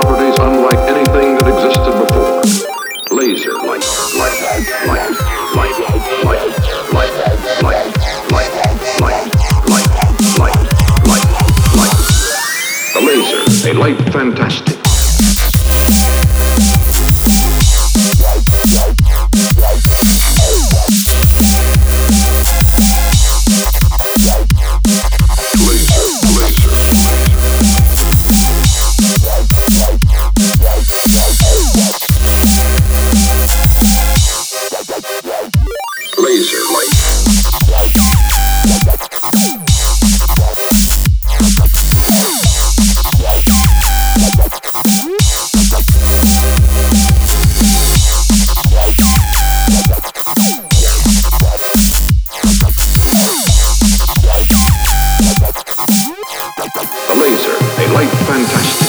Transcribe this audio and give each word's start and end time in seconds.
properties 0.00 0.36
unlike 0.38 0.78
anything 0.92 1.38
that 1.38 1.48
existed 1.48 1.94
before. 2.04 3.16
Laser 3.16 3.54
light, 3.64 3.80
light, 4.20 4.36
light, 4.84 5.08
light, 5.56 5.76
light, 6.22 6.52
light, 6.92 7.14
light, 7.62 7.86
light, 8.30 8.52
light, 9.00 9.24
light, 9.70 9.88
light, 10.36 10.60
light, 11.08 11.28
light. 11.78 11.96
The 12.92 13.00
laser, 13.06 13.70
a 13.70 13.72
light 13.72 13.96
fantastic. 14.12 14.75
Life, 57.92 58.10
fantastic. 58.26 58.85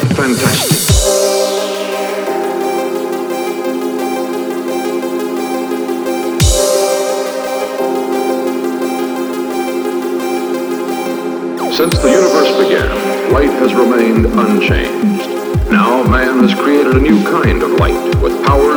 Fantastic. 0.00 0.82
Since 11.76 11.98
the 11.98 12.10
universe 12.10 12.52
began, 12.62 13.32
light 13.32 13.50
has 13.60 13.74
remained 13.74 14.26
unchanged. 14.26 15.28
Now, 15.70 16.02
man 16.04 16.38
has 16.46 16.54
created 16.54 16.94
a 16.94 17.00
new 17.00 17.22
kind 17.24 17.62
of 17.62 17.72
light 17.72 18.14
with 18.22 18.44
powers 18.44 18.71